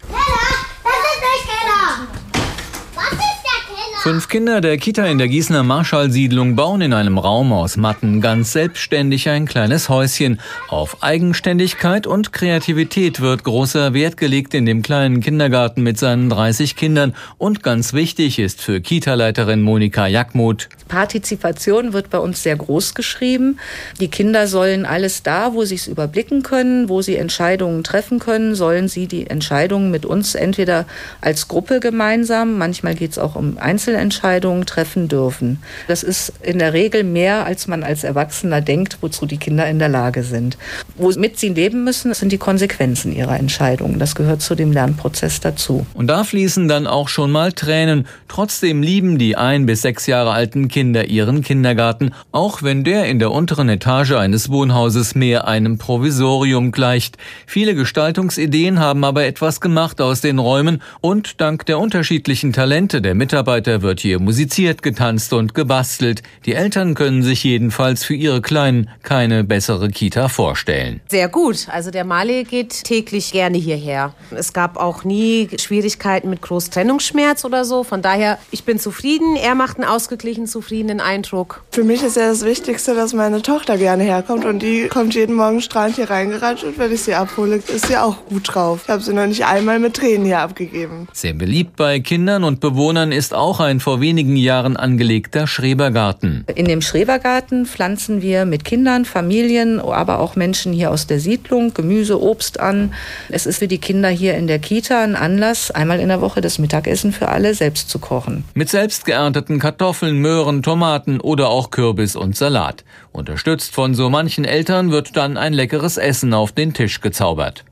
Fünf 4.01 4.30
Kinder 4.30 4.62
der 4.62 4.80
Kita 4.80 5.06
in 5.06 5.19
der 5.19 5.27
Gießener 5.27 5.62
Marschallsiedlung 5.62 6.56
bauen 6.56 6.81
in 6.81 6.92
einem 6.92 7.19
Raum 7.19 7.53
aus 7.53 7.77
Matten 7.77 8.19
ganz 8.19 8.51
selbstständig 8.51 9.30
ein 9.30 9.45
kleines 9.45 9.89
Häuschen. 9.89 10.42
Auf 10.69 11.03
Eigenständigkeit 11.03 12.07
und 12.07 12.33
Kreativität 12.33 13.21
wird 13.21 13.44
großer 13.44 13.94
Wert 13.94 14.18
gelegt 14.18 14.56
in 14.56 14.65
dem 14.65 14.81
kleinen 14.81 15.19
Kindergarten 15.19 15.83
mit 15.83 16.00
seinen 16.00 16.31
30 16.31 16.75
Kindern. 16.75 17.13
Und 17.38 17.62
ganz 17.62 17.94
wichtig 17.94 18.39
ist 18.39 18.59
für 18.63 18.81
Kita-Leiterin 18.81 19.62
Monika 19.62 20.07
Jackmuth. 20.07 20.68
Partizipation 20.88 21.94
wird 21.94 22.09
bei 22.09 22.18
uns 22.18 22.42
sehr 22.42 22.56
groß 22.56 22.95
geschrieben. 22.95 23.59
Die 24.00 24.07
Kinder 24.07 24.48
sollen 24.48 24.88
alles 24.88 25.22
da, 25.22 25.53
wo 25.53 25.63
sie 25.63 25.75
es 25.75 25.86
überblicken 25.86 26.41
können, 26.41 26.89
wo 26.89 27.03
sie 27.03 27.17
Entscheidungen 27.17 27.84
treffen 27.84 28.17
können, 28.17 28.55
sollen 28.55 28.88
sie 28.88 29.05
die 29.05 29.27
Entscheidungen 29.27 29.91
mit 29.91 30.08
uns 30.08 30.34
entweder 30.34 30.88
als 31.22 31.48
Gruppe 31.48 31.79
gemeinsam, 31.79 32.58
manchmal 32.58 32.96
geht 32.96 33.12
es 33.12 33.20
auch 33.20 33.36
um 33.36 33.60
Einzel 33.60 33.90
Einzelentscheidungen 33.95 34.65
treffen 34.65 35.07
dürfen. 35.07 35.60
Das 35.88 36.03
ist 36.03 36.33
in 36.41 36.60
der 36.60 36.74
Regel 36.74 37.03
mehr, 37.03 37.45
als 37.45 37.67
man 37.67 37.83
als 37.83 38.03
Erwachsener 38.03 38.62
denkt, 38.62 38.98
wozu 39.01 39.25
die 39.25 39.38
Kinder 39.38 39.67
in 39.67 39.79
der 39.79 39.89
Lage 39.89 40.24
sind. 40.24 40.57
Womit 41.01 41.39
sie 41.39 41.50
leben 41.50 41.84
müssen, 41.84 42.13
sind 42.13 42.31
die 42.31 42.38
Konsequenzen 42.38 43.12
ihrer 43.12 43.39
Entscheidungen. 43.39 43.98
Das 43.98 44.13
gehört 44.13 44.43
zu 44.43 44.53
dem 44.53 44.72
Lernprozess 44.72 45.39
dazu. 45.39 45.88
Und 45.96 46.05
da 46.05 46.24
fließen 46.24 46.67
dann 46.67 46.86
auch 46.86 47.08
schon 47.08 47.31
mal 47.31 47.53
Tränen. 47.53 48.05
Trotzdem 48.27 48.84
lieben 48.84 49.17
die 49.17 49.36
ein 49.36 49.65
bis 49.65 49.81
sechs 49.81 50.05
Jahre 50.05 50.29
alten 50.29 50.67
Kinder 50.67 51.05
ihren 51.05 51.41
Kindergarten, 51.41 52.12
auch 52.31 52.62
wenn 52.62 52.84
der 52.84 53.05
in 53.05 53.17
der 53.17 53.31
unteren 53.31 53.67
Etage 53.67 54.12
eines 54.12 54.50
Wohnhauses 54.51 55.15
mehr 55.15 55.48
einem 55.48 55.79
Provisorium 55.79 56.72
gleicht. 56.72 57.17
Viele 57.48 57.74
Gestaltungsideen 57.74 58.79
haben 58.79 59.03
aber 59.03 59.25
etwas 59.25 59.60
gemacht 59.60 60.01
aus 60.01 60.22
den 60.22 60.38
Räumen 60.38 60.84
und 61.01 61.41
dank 61.41 61.65
der 61.65 61.79
unterschiedlichen 61.79 62.53
Talente 62.53 63.01
der 63.01 63.15
Mitarbeiter 63.15 63.81
wird 63.81 64.01
hier 64.01 64.20
musiziert, 64.20 64.84
getanzt 64.84 65.34
und 65.34 65.55
gebastelt. 65.55 66.22
Die 66.46 66.53
Eltern 66.53 66.93
können 66.93 67.24
sich 67.24 67.43
jedenfalls 67.43 68.03
für 68.03 68.13
ihre 68.13 68.41
Kleinen 68.41 68.88
keine 69.01 69.43
bessere 69.43 69.89
Kita 69.89 70.27
vorstellen. 70.27 70.90
Sehr 71.07 71.27
gut. 71.27 71.67
Also 71.69 71.89
der 71.89 72.05
Mali 72.05 72.43
geht 72.43 72.83
täglich 72.83 73.31
gerne 73.31 73.57
hierher. 73.57 74.13
Es 74.31 74.53
gab 74.53 74.77
auch 74.77 75.03
nie 75.03 75.50
Schwierigkeiten 75.60 76.29
mit 76.29 76.41
Großtrennungsschmerz 76.41 77.43
oder 77.43 77.65
so. 77.65 77.83
Von 77.83 78.01
daher, 78.01 78.38
ich 78.51 78.63
bin 78.63 78.77
zufrieden. 78.77 79.36
Er 79.36 79.55
macht 79.55 79.77
einen 79.77 79.88
ausgeglichen, 79.88 80.45
zufriedenen 80.45 81.00
Eindruck. 81.00 81.63
Für 81.71 81.83
mich 81.83 82.03
ist 82.03 82.17
ja 82.17 82.29
das 82.29 82.45
Wichtigste, 82.45 82.93
dass 82.93 83.13
meine 83.13 83.41
Tochter 83.41 83.77
gerne 83.77 84.03
herkommt. 84.03 84.45
Und 84.45 84.60
die 84.60 84.88
kommt 84.88 85.15
jeden 85.15 85.36
Morgen 85.36 85.62
strahlend 85.62 85.95
hier 85.95 86.10
reingeratscht. 86.10 86.63
Und 86.65 86.77
wenn 86.77 86.91
ich 86.91 87.01
sie 87.01 87.15
abhole, 87.15 87.55
ist 87.55 87.88
sie 87.88 87.98
auch 87.98 88.25
gut 88.27 88.53
drauf. 88.53 88.81
Ich 88.83 88.89
habe 88.89 89.01
sie 89.01 89.13
noch 89.13 89.25
nicht 89.25 89.45
einmal 89.45 89.79
mit 89.79 89.95
Tränen 89.95 90.25
hier 90.25 90.39
abgegeben. 90.39 91.07
Sehr 91.13 91.33
beliebt 91.33 91.75
bei 91.75 92.00
Kindern 92.00 92.43
und 92.43 92.60
Bewohnern 92.60 93.12
ist 93.12 93.33
auch 93.33 93.60
ein 93.60 93.71
ein 93.71 93.79
vor 93.79 94.01
wenigen 94.01 94.36
Jahren 94.36 94.75
angelegter 94.75 95.48
Schrebergarten. 95.48 96.43
In 96.55 96.65
dem 96.65 96.81
Schrebergarten 96.81 97.65
pflanzen 97.65 98.21
wir 98.21 98.45
mit 98.45 98.65
Kindern, 98.65 99.05
Familien, 99.05 99.79
aber 99.79 100.19
auch 100.19 100.36
Menschen 100.36 100.71
hier 100.74 100.92
aus 100.92 101.08
der 101.08 101.20
Siedlung 101.20 101.74
Gemüse, 101.74 102.22
Obst 102.22 102.60
an. 102.60 102.94
Es 103.30 103.46
ist 103.46 103.60
für 103.60 103.68
die 103.68 103.78
Kinder 103.78 104.10
hier 104.10 104.36
in 104.36 104.48
der 104.48 104.60
Kita 104.60 105.04
ein 105.04 105.16
Anlass, 105.16 105.72
einmal 105.72 106.00
in 106.00 106.10
der 106.10 106.22
Woche 106.22 106.42
das 106.42 106.60
Mittagessen 106.60 107.12
für 107.12 107.30
alle 107.30 107.54
selbst 107.54 107.90
zu 107.90 108.00
kochen. 108.00 108.44
Mit 108.54 108.70
selbst 108.70 109.06
geernteten 109.06 109.60
Kartoffeln, 109.60 110.18
Möhren, 110.18 110.63
Tomaten 110.63 111.20
oder 111.20 111.50
auch 111.50 111.72
Kürbis 111.72 112.16
und 112.16 112.36
Salat. 112.36 112.84
Unterstützt 113.12 113.74
von 113.74 113.96
so 113.96 114.10
manchen 114.10 114.46
Eltern 114.46 114.92
wird 114.92 115.18
dann 115.18 115.38
ein 115.38 115.54
leckeres 115.54 115.98
Essen 115.98 116.34
auf 116.34 116.51
den 116.51 116.74
Tisch 116.74 117.01
gezaubert. 117.01 117.66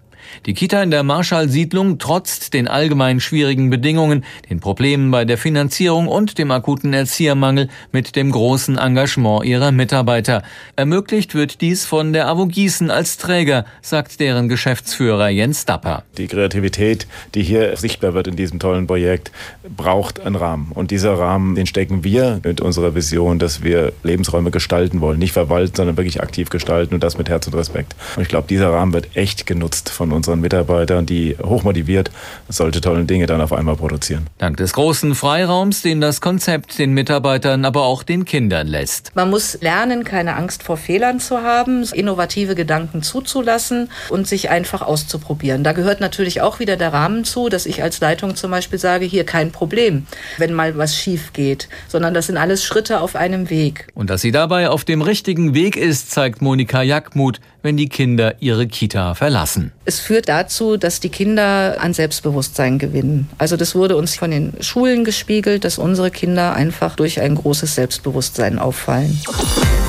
Die 0.46 0.54
Kita 0.54 0.82
in 0.82 0.92
der 0.92 1.04
Marschall-Siedlung 1.04 2.00
trotzt 2.00 2.54
den 2.54 2.68
allgemein 2.68 3.20
schwierigen 3.20 3.70
Bedingungen, 3.70 4.24
den 4.50 4.60
Problemen 4.60 5.12
bei 5.12 5.26
der 5.26 5.38
Finanzierung 5.38 6.08
und 6.08 6.38
dem 6.38 6.52
akuten 6.52 6.94
Erziehermangel 6.94 7.70
mit 7.92 8.16
dem 8.16 8.32
großen 8.32 8.78
Engagement 8.78 9.46
ihrer 9.46 9.72
Mitarbeiter. 9.72 10.44
Ermöglicht 10.76 11.36
wird 11.36 11.62
dies 11.62 11.86
von 11.86 12.14
der 12.14 12.28
AWO 12.28 12.48
Gießen 12.48 12.92
als 12.92 13.18
Träger, 13.18 13.66
sagt 13.82 14.20
deren 14.20 14.50
Geschäftsführer 14.50 15.30
Jens 15.30 15.66
Dapper. 15.66 16.04
Die 16.18 16.28
Kreativität, 16.28 17.08
die 17.36 17.44
hier 17.44 17.76
sichtbar 17.78 18.14
wird 18.14 18.28
in 18.28 18.36
diesem 18.36 18.60
tollen 18.60 18.88
Projekt, 18.88 19.32
braucht 19.76 20.20
einen 20.20 20.36
Rahmen. 20.36 20.72
Und 20.74 20.92
dieser 20.92 21.14
Rahmen, 21.14 21.56
den 21.56 21.66
stecken 21.66 22.04
wir 22.04 22.40
mit 22.44 22.62
unserer 22.62 22.96
Vision, 22.96 23.40
dass 23.40 23.64
wir 23.64 23.94
Lebensräume 24.04 24.52
gestalten 24.52 25.02
wollen. 25.02 25.20
Nicht 25.20 25.34
verwalten, 25.34 25.76
sondern 25.76 25.98
wirklich 25.98 26.22
aktiv 26.22 26.50
gestalten 26.50 26.94
und 26.94 27.04
das 27.04 27.18
mit 27.18 27.30
Herz 27.30 27.48
und 27.48 27.56
Respekt. 27.56 27.96
Und 28.16 28.24
ich 28.24 28.30
glaube, 28.30 28.48
dieser 28.48 28.72
Rahmen 28.72 28.94
wird 28.94 29.16
echt 29.16 29.46
genutzt 29.46 29.90
von 29.90 30.12
uns 30.12 30.19
unseren 30.20 30.42
Mitarbeitern, 30.42 31.06
die 31.06 31.38
hochmotiviert 31.42 32.12
solche 32.50 32.82
tollen 32.82 33.08
Dinge 33.08 33.26
dann 33.26 33.40
auf 33.40 33.54
einmal 33.54 33.78
produzieren. 33.78 34.28
Dank 34.38 34.58
des 34.58 34.74
großen 34.74 35.16
Freiraums, 35.16 35.82
den 35.82 36.02
das 36.02 36.20
Konzept 36.20 36.78
den 36.78 36.94
Mitarbeitern, 36.94 37.64
aber 37.64 37.84
auch 37.84 38.04
den 38.04 38.26
Kindern 38.26 38.68
lässt. 38.68 39.16
Man 39.16 39.30
muss 39.30 39.62
lernen, 39.62 40.04
keine 40.04 40.36
Angst 40.36 40.64
vor 40.64 40.76
Fehlern 40.76 41.22
zu 41.22 41.42
haben, 41.42 41.86
innovative 41.94 42.54
Gedanken 42.54 43.02
zuzulassen 43.02 43.90
und 44.10 44.28
sich 44.28 44.50
einfach 44.50 44.82
auszuprobieren. 44.82 45.64
Da 45.64 45.72
gehört 45.72 46.02
natürlich 46.02 46.42
auch 46.42 46.60
wieder 46.60 46.76
der 46.76 46.92
Rahmen 46.92 47.24
zu, 47.24 47.48
dass 47.48 47.66
ich 47.66 47.82
als 47.82 48.02
Leitung 48.02 48.36
zum 48.36 48.52
Beispiel 48.52 48.78
sage, 48.78 49.06
hier 49.06 49.24
kein 49.24 49.52
Problem, 49.52 50.06
wenn 50.38 50.54
mal 50.54 50.78
was 50.78 50.98
schief 50.98 51.32
geht, 51.32 51.70
sondern 51.88 52.14
das 52.14 52.28
sind 52.28 52.36
alles 52.36 52.66
Schritte 52.66 53.00
auf 53.00 53.16
einem 53.16 53.50
Weg. 53.50 53.88
Und 53.94 54.10
dass 54.10 54.20
sie 54.20 54.32
dabei 54.32 54.70
auf 54.70 54.84
dem 54.84 55.02
richtigen 55.02 55.54
Weg 55.54 55.78
ist, 55.78 56.12
zeigt 56.12 56.42
Monika 56.42 56.82
Jackmuth, 56.82 57.40
wenn 57.62 57.78
die 57.78 57.90
Kinder 57.90 58.36
ihre 58.40 58.68
Kita 58.68 59.16
verlassen. 59.16 59.72
Es 59.86 60.00
führt 60.10 60.28
dazu, 60.28 60.76
dass 60.76 61.00
die 61.00 61.10
Kinder 61.10 61.76
an 61.80 61.94
Selbstbewusstsein 61.94 62.80
gewinnen. 62.80 63.30
Also 63.38 63.58
das 63.58 63.76
wurde 63.76 63.96
uns 63.96 64.16
von 64.16 64.32
den 64.32 64.54
Schulen 64.60 65.06
gespiegelt, 65.06 65.64
dass 65.64 65.78
unsere 65.78 66.10
Kinder 66.10 66.56
einfach 66.56 66.96
durch 66.96 67.22
ein 67.22 67.36
großes 67.36 67.76
Selbstbewusstsein 67.76 68.58
auffallen. 68.58 69.22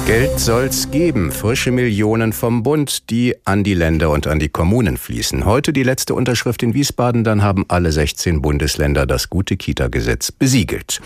Geld 0.04 0.38
soll's 0.38 0.90
geben, 0.90 1.32
frische 1.32 1.70
Millionen 1.70 2.34
vom 2.34 2.62
Bund, 2.62 3.08
die 3.08 3.34
an 3.46 3.64
die 3.64 3.72
Länder 3.72 4.10
und 4.10 4.26
an 4.26 4.38
die 4.38 4.50
Kommunen 4.50 4.98
fließen. 4.98 5.46
Heute 5.46 5.72
die 5.72 5.84
letzte 5.84 6.14
Unterschrift 6.14 6.62
in 6.62 6.74
Wiesbaden, 6.74 7.24
dann 7.24 7.42
haben 7.42 7.64
alle 7.68 7.90
16 7.90 8.42
Bundesländer 8.42 9.06
das 9.06 9.30
gute 9.30 9.56
Kita-Gesetz 9.56 10.32
besiegelt. 10.32 11.00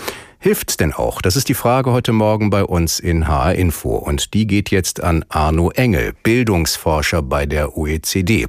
Hilft's 0.44 0.76
denn 0.76 0.92
auch? 0.92 1.22
Das 1.22 1.36
ist 1.36 1.48
die 1.48 1.54
Frage 1.54 1.90
heute 1.90 2.12
Morgen 2.12 2.50
bei 2.50 2.64
uns 2.64 3.00
in 3.00 3.26
HR 3.26 3.54
Info. 3.54 3.96
Und 3.96 4.34
die 4.34 4.46
geht 4.46 4.70
jetzt 4.70 5.02
an 5.02 5.24
Arno 5.30 5.70
Engel, 5.70 6.12
Bildungsforscher 6.22 7.22
bei 7.22 7.46
der 7.46 7.78
OECD. 7.78 8.46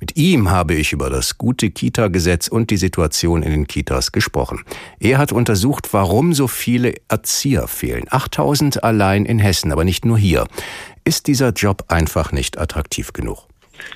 Mit 0.00 0.16
ihm 0.16 0.50
habe 0.50 0.74
ich 0.74 0.92
über 0.92 1.08
das 1.08 1.38
gute 1.38 1.70
Kita-Gesetz 1.70 2.48
und 2.48 2.70
die 2.70 2.76
Situation 2.76 3.44
in 3.44 3.52
den 3.52 3.68
Kitas 3.68 4.10
gesprochen. 4.10 4.64
Er 4.98 5.18
hat 5.18 5.30
untersucht, 5.30 5.92
warum 5.92 6.34
so 6.34 6.48
viele 6.48 6.94
Erzieher 7.06 7.68
fehlen. 7.68 8.06
8000 8.10 8.82
allein 8.82 9.24
in 9.24 9.38
Hessen, 9.38 9.70
aber 9.70 9.84
nicht 9.84 10.04
nur 10.04 10.18
hier. 10.18 10.48
Ist 11.04 11.28
dieser 11.28 11.50
Job 11.50 11.84
einfach 11.86 12.32
nicht 12.32 12.58
attraktiv 12.58 13.12
genug? 13.12 13.46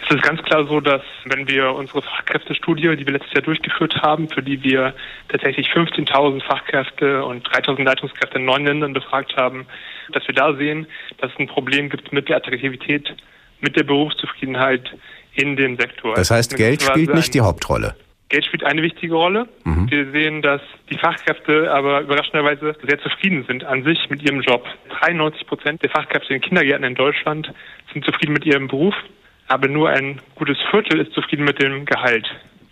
Es 0.05 0.17
ist 0.17 0.23
ganz 0.23 0.43
klar 0.43 0.67
so, 0.67 0.81
dass 0.81 1.03
wenn 1.25 1.47
wir 1.47 1.73
unsere 1.73 2.03
Fachkräftestudie, 2.03 2.97
die 2.97 3.07
wir 3.07 3.13
letztes 3.13 3.33
Jahr 3.33 3.43
durchgeführt 3.43 4.03
haben, 4.03 4.29
für 4.29 4.43
die 4.43 4.63
wir 4.63 4.95
tatsächlich 5.29 5.69
15.000 5.69 6.43
Fachkräfte 6.43 7.25
und 7.25 7.49
3.000 7.49 7.85
Leitungskräfte 7.85 8.39
in 8.39 8.45
neun 8.45 8.65
Ländern 8.65 8.93
befragt 8.93 9.37
haben, 9.37 9.67
dass 10.13 10.27
wir 10.27 10.35
da 10.35 10.55
sehen, 10.55 10.87
dass 11.19 11.33
es 11.33 11.39
ein 11.39 11.47
Problem 11.47 11.91
gibt 11.91 12.13
mit 12.13 12.29
der 12.29 12.39
Attraktivität, 12.39 13.15
mit 13.61 13.77
der 13.77 13.85
Berufszufriedenheit 13.85 14.91
in 15.35 15.57
dem 15.57 15.77
Sektor. 15.77 16.15
Das 16.15 16.31
heißt, 16.31 16.57
Geld 16.57 16.83
spielt 16.83 17.15
nicht 17.15 17.35
die 17.35 17.41
Hauptrolle. 17.41 17.95
Geld 18.31 18.45
spielt 18.45 18.65
eine 18.65 18.83
wichtige 18.83 19.15
Rolle. 19.15 19.49
Mhm. 19.65 19.91
Wir 19.91 20.11
sehen, 20.13 20.41
dass 20.41 20.61
die 20.89 20.99
Fachkräfte 20.99 21.71
aber 21.73 22.01
überraschenderweise 22.01 22.77
sehr 22.87 23.01
zufrieden 23.01 23.45
sind 23.47 23.65
an 23.65 23.85
sich 23.85 24.09
mit 24.09 24.23
ihrem 24.23 24.41
Job. 24.41 24.65
93 25.01 25.47
Prozent 25.47 25.83
der 25.83 25.91
Fachkräfte 25.91 26.35
in 26.35 26.41
Kindergärten 26.41 26.85
in 26.85 26.95
Deutschland 26.95 27.53
sind 27.93 28.05
zufrieden 28.05 28.33
mit 28.33 28.47
ihrem 28.47 28.69
Beruf 28.69 28.95
aber 29.51 29.67
nur 29.67 29.91
ein 29.91 30.21
gutes 30.37 30.57
Viertel 30.71 31.01
ist 31.01 31.13
zufrieden 31.13 31.45
mit 31.45 31.61
dem 31.61 31.85
Gehalt. 31.85 32.25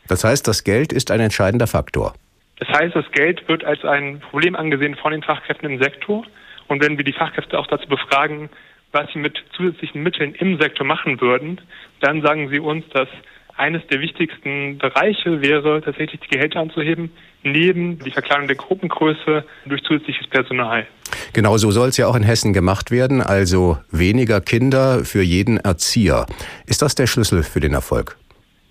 Das 0.06 0.22
heißt, 0.22 0.46
das 0.46 0.62
Geld 0.62 0.92
ist 0.92 1.10
ein 1.10 1.18
entscheidender 1.18 1.66
Faktor. 1.66 2.14
Das 2.60 2.68
heißt, 2.68 2.94
das 2.94 3.10
Geld 3.10 3.46
wird 3.48 3.64
als 3.64 3.84
ein 3.84 4.20
Problem 4.20 4.54
angesehen 4.54 4.94
von 4.94 5.10
den 5.10 5.22
Fachkräften 5.22 5.68
im 5.68 5.82
Sektor. 5.82 6.24
Und 6.68 6.80
wenn 6.80 6.96
wir 6.96 7.04
die 7.04 7.12
Fachkräfte 7.12 7.58
auch 7.58 7.66
dazu 7.66 7.88
befragen, 7.88 8.48
was 8.92 9.10
sie 9.12 9.18
mit 9.18 9.36
zusätzlichen 9.56 10.04
Mitteln 10.04 10.34
im 10.36 10.60
Sektor 10.60 10.86
machen 10.86 11.20
würden, 11.20 11.60
dann 12.00 12.22
sagen 12.22 12.48
sie 12.48 12.60
uns, 12.60 12.88
dass 12.90 13.08
eines 13.56 13.84
der 13.88 14.00
wichtigsten 14.00 14.78
Bereiche 14.78 15.42
wäre, 15.42 15.82
tatsächlich 15.82 16.20
die 16.20 16.28
Gehälter 16.28 16.60
anzuheben, 16.60 17.10
neben 17.42 17.98
die 17.98 18.12
Verkleidung 18.12 18.46
der 18.46 18.56
Gruppengröße 18.56 19.44
durch 19.66 19.82
zusätzliches 19.82 20.28
Personal. 20.28 20.86
Genau 21.32 21.56
so 21.58 21.70
soll 21.70 21.88
es 21.88 21.96
ja 21.96 22.06
auch 22.06 22.16
in 22.16 22.22
Hessen 22.22 22.52
gemacht 22.52 22.90
werden, 22.90 23.20
also 23.20 23.78
weniger 23.90 24.40
Kinder 24.40 25.04
für 25.04 25.22
jeden 25.22 25.58
Erzieher. 25.58 26.26
Ist 26.66 26.82
das 26.82 26.94
der 26.94 27.06
Schlüssel 27.06 27.42
für 27.42 27.60
den 27.60 27.74
Erfolg? 27.74 28.16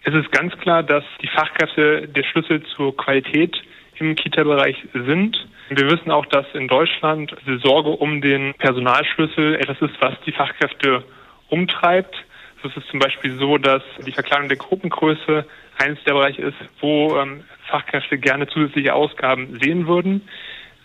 Es 0.04 0.14
ist 0.14 0.32
ganz 0.32 0.58
klar, 0.60 0.84
dass 0.84 1.04
die 1.22 1.28
Fachkräfte 1.28 2.08
der 2.08 2.24
Schlüssel 2.24 2.64
zur 2.76 2.96
Qualität 2.96 3.56
im 4.00 4.16
Kita-Bereich 4.16 4.78
sind. 4.94 5.48
Wir 5.70 5.90
wissen 5.90 6.12
auch, 6.12 6.26
dass 6.28 6.46
in 6.54 6.68
Deutschland 6.68 7.36
die 7.46 7.60
Sorge 7.60 7.90
um 7.90 8.22
den 8.22 8.54
Personalschlüssel 8.54 9.56
etwas 9.56 9.82
ist, 9.82 9.96
was 10.00 10.14
die 10.26 10.32
Fachkräfte 10.32 11.04
umtreibt. 11.50 12.16
Es 12.64 12.76
ist 12.76 12.88
zum 12.90 13.00
Beispiel 13.00 13.38
so, 13.38 13.58
dass 13.58 13.84
die 14.06 14.12
Verkleidung 14.12 14.48
der 14.48 14.58
Gruppengröße 14.58 15.46
eines 15.78 16.04
der 16.06 16.14
Bereiche 16.14 16.42
ist, 16.42 16.58
wo 16.80 17.18
ähm, 17.18 17.44
Fachkräfte 17.70 18.18
gerne 18.18 18.48
zusätzliche 18.48 18.94
Ausgaben 18.94 19.60
sehen 19.62 19.88
würden. 19.88 20.22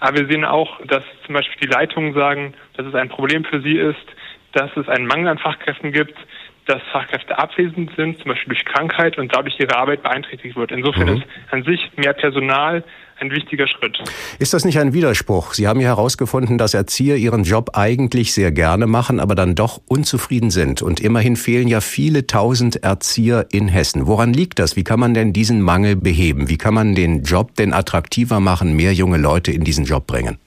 Aber 0.02 0.18
wir 0.18 0.26
sehen 0.26 0.44
auch, 0.44 0.80
dass 0.85 1.04
zum 1.25 1.37
Beispiel 1.37 1.68
die 1.68 1.73
Leitungen 1.73 2.12
sagen, 2.12 2.54
dass 2.76 2.85
es 2.85 2.94
ein 2.97 3.09
Problem 3.09 3.44
für 3.44 3.62
sie 3.62 3.78
ist, 3.78 4.04
dass 4.50 4.76
es 4.76 4.88
einen 4.88 5.06
Mangel 5.06 5.28
an 5.28 5.38
Fachkräften 5.38 5.92
gibt, 5.92 6.18
dass 6.66 6.82
Fachkräfte 6.90 7.38
abwesend 7.38 7.92
sind, 7.94 8.18
zum 8.18 8.32
Beispiel 8.32 8.52
durch 8.52 8.64
Krankheit 8.64 9.16
und 9.16 9.32
dadurch 9.32 9.61
ihre 9.61 9.76
Arbeit 9.76 10.02
beeinträchtigt 10.02 10.56
wird. 10.56 10.73
Insofern 10.73 11.09
mhm. 11.09 11.16
ist 11.18 11.26
an 11.52 11.62
sich 11.62 11.88
mehr 11.94 12.14
Personal 12.14 12.82
ein 13.23 13.31
wichtiger 13.31 13.67
Schritt. 13.67 13.99
Ist 14.38 14.52
das 14.52 14.64
nicht 14.64 14.79
ein 14.79 14.93
Widerspruch? 14.93 15.55
Sie 15.55 15.67
haben 15.67 15.81
ja 15.81 15.88
herausgefunden, 15.88 16.59
dass 16.59 16.75
Erzieher 16.75 17.17
ihren 17.17 17.45
Job 17.45 17.71
eigentlich 17.75 18.35
sehr 18.35 18.52
gerne 18.52 18.87
machen, 18.87 19.21
aber 19.21 19.35
dann 19.35 19.55
doch 19.55 19.81
unzufrieden 19.88 20.50
sind. 20.50 20.83
Und 20.83 21.00
immerhin 21.00 21.37
fehlen 21.37 21.69
ja 21.69 21.81
viele 21.81 22.26
tausend 22.26 22.83
Erzieher 22.83 23.47
in 23.52 23.69
Hessen. 23.69 24.07
Woran 24.07 24.33
liegt 24.35 24.59
das? 24.59 24.76
Wie 24.76 24.85
kann 24.85 25.00
man 25.00 25.14
denn 25.14 25.33
diesen 25.33 25.62
Mangel 25.62 25.97
beheben? 25.97 26.49
Wie 26.50 26.59
kann 26.59 26.75
man 26.75 26.95
den 26.95 27.23
Job 27.23 27.55
denn 27.55 27.73
attraktiver 27.73 28.41
machen, 28.41 28.76
mehr 28.76 28.93
junge 28.93 29.19
Leute 29.19 29.52
in 29.52 29.64
diesen 29.64 29.85
Job 29.85 30.07
bringen? 30.07 30.38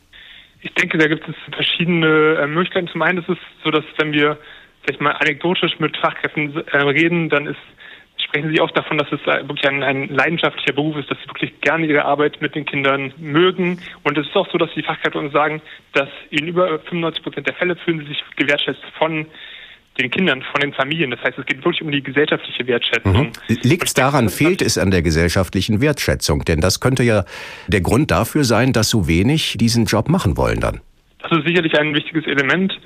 Ich 0.62 0.74
denke, 0.74 0.98
da 0.98 1.08
gibt 1.08 1.28
es 1.28 1.36
verschiedene 1.54 2.40
äh, 2.42 2.48
Möglichkeiten. 2.48 2.88
Zum 2.88 3.02
einen 3.02 3.20
ist 3.20 3.30
es 3.30 3.38
so, 3.64 3.72
dass 3.72 3.86
wenn 3.98 4.12
wir 4.12 4.38
vielleicht 4.84 5.02
mal 5.02 5.12
anekdotisch 5.12 5.80
mit 5.80 5.96
Fachkräften 5.98 6.56
äh, 6.68 6.78
reden, 6.78 7.30
dann 7.30 7.48
ist 7.48 7.58
sprechen 8.26 8.52
Sie 8.54 8.60
oft 8.62 8.76
davon, 8.76 8.98
dass 8.98 9.12
es 9.12 9.26
wirklich 9.26 9.68
ein, 9.68 9.84
ein, 9.84 10.10
leidenschaftlicher 10.10 10.74
Beruf 10.74 10.98
ist, 10.98 11.10
dass 11.10 11.18
Sie 11.20 11.28
wirklich 11.28 11.60
gerne 11.62 11.86
Ihre 11.86 12.06
Arbeit 12.06 12.42
mit 12.42 12.56
den 12.56 12.66
Kindern 12.66 13.14
mögen. 13.18 13.80
Und 14.04 14.18
es 14.18 14.28
ist 14.28 14.36
auch 14.36 14.50
so, 14.52 14.58
dass 14.58 14.70
die 14.76 14.84
Fachkräfte 14.84 15.18
uns 15.20 15.34
sagen, 15.34 15.62
dass 15.94 16.10
in 16.30 16.48
über 16.48 16.80
95 16.80 17.24
Prozent 17.24 17.48
der 17.48 17.56
Fälle 17.56 17.76
fühlen 17.76 18.00
sie 18.00 18.08
sich 18.08 18.24
gewertschätzt 18.36 18.84
von 18.98 19.26
den 19.98 20.12
Kindern, 20.12 20.42
von 20.42 20.62
den 20.62 20.74
Familien. 20.74 21.12
Das 21.12 21.22
heißt, 21.22 21.38
es 21.38 21.46
geht 21.46 21.64
wirklich 21.64 21.82
um 21.82 21.92
die 21.92 22.04
gesellschaftliche 22.04 22.68
Wertschätzung. 22.68 23.28
Mhm. 23.28 23.32
Liegt 23.64 23.86
es 23.86 23.94
daran, 23.94 24.30
fehlt 24.30 24.62
es 24.62 24.78
an 24.78 24.92
der 24.92 25.02
gesellschaftlichen 25.02 25.80
Wertschätzung? 25.80 26.44
Denn 26.44 26.60
das 26.60 26.80
könnte 26.80 27.04
ja 27.04 27.24
der 27.68 27.82
Grund 27.82 28.12
dafür 28.12 28.44
sein, 28.44 28.74
dass 28.74 28.90
so 28.90 29.08
wenig 29.08 29.56
diesen 29.58 29.86
Job 29.86 30.10
machen 30.10 30.36
wollen 30.36 30.60
dann. 30.60 30.82
Das 31.22 31.32
ist 31.32 31.48
sicherlich 31.48 31.78
ein 31.80 31.94
wichtiges 31.94 32.26
Element. 32.28 32.78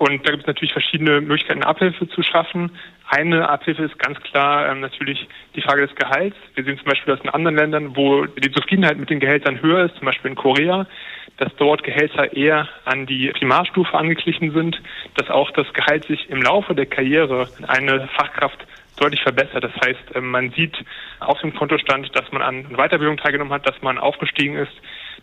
Und 0.00 0.26
da 0.26 0.30
gibt 0.30 0.44
es 0.44 0.46
natürlich 0.46 0.72
verschiedene 0.72 1.20
Möglichkeiten, 1.20 1.62
Abhilfe 1.62 2.08
zu 2.08 2.22
schaffen. 2.22 2.70
Eine 3.06 3.50
Abhilfe 3.50 3.82
ist 3.82 3.98
ganz 3.98 4.18
klar 4.20 4.70
ähm, 4.70 4.80
natürlich 4.80 5.28
die 5.54 5.60
Frage 5.60 5.86
des 5.86 5.94
Gehalts. 5.94 6.34
Wir 6.54 6.64
sehen 6.64 6.78
zum 6.78 6.86
Beispiel, 6.86 7.14
dass 7.14 7.22
in 7.22 7.28
anderen 7.28 7.54
Ländern, 7.56 7.94
wo 7.94 8.24
die 8.24 8.50
Zufriedenheit 8.50 8.96
mit 8.96 9.10
den 9.10 9.20
Gehältern 9.20 9.60
höher 9.60 9.84
ist, 9.84 9.96
zum 9.96 10.06
Beispiel 10.06 10.30
in 10.30 10.36
Korea, 10.38 10.86
dass 11.36 11.54
dort 11.56 11.82
Gehälter 11.82 12.32
eher 12.34 12.66
an 12.86 13.04
die 13.04 13.28
Primarstufe 13.28 13.92
angeglichen 13.92 14.52
sind, 14.52 14.80
dass 15.16 15.28
auch 15.28 15.50
das 15.50 15.70
Gehalt 15.74 16.06
sich 16.06 16.30
im 16.30 16.40
Laufe 16.40 16.74
der 16.74 16.86
Karriere 16.86 17.50
eine 17.68 18.08
Fachkraft 18.16 18.66
deutlich 18.96 19.20
verbessert. 19.20 19.62
Das 19.62 19.74
heißt, 19.84 20.14
ähm, 20.14 20.30
man 20.30 20.50
sieht 20.52 20.78
auf 21.18 21.38
dem 21.42 21.54
Kontostand, 21.54 22.10
dass 22.16 22.32
man 22.32 22.40
an 22.40 22.64
Weiterbildung 22.74 23.18
teilgenommen 23.18 23.52
hat, 23.52 23.68
dass 23.68 23.82
man 23.82 23.98
aufgestiegen 23.98 24.56
ist, 24.56 24.72